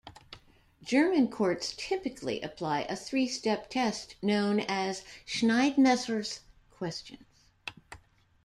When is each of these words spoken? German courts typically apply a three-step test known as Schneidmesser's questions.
German 0.83 1.27
courts 1.27 1.75
typically 1.77 2.41
apply 2.41 2.79
a 2.89 2.95
three-step 2.95 3.69
test 3.69 4.15
known 4.19 4.59
as 4.61 5.03
Schneidmesser's 5.27 6.39
questions. 6.71 7.27